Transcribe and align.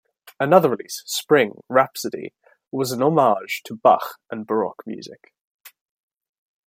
Another 0.39 0.71
release, 0.71 1.03
"Spring- 1.05 1.61
Rhapsody", 1.69 2.33
was 2.71 2.91
a 2.91 2.95
homage 2.97 3.61
to 3.65 3.75
Bach 3.75 4.17
and 4.31 4.47
Baroque 4.47 4.81
music. 4.87 5.31